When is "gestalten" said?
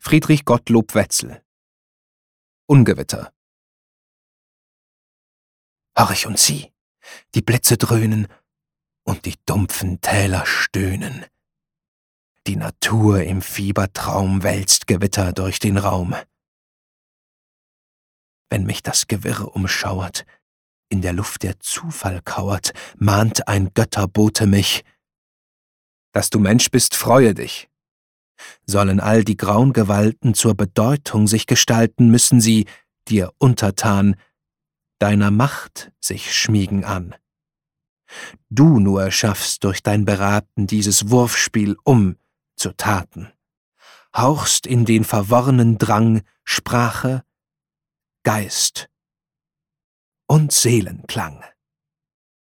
31.46-32.10